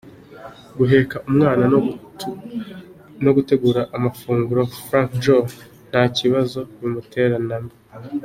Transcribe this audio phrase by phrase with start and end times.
[0.77, 1.63] Guheka umwana
[3.23, 5.49] no gutegura amafunguro Frank Joe
[5.89, 7.75] ntakibazo bimutera namba!.